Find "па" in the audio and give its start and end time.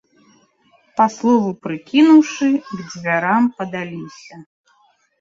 1.01-1.05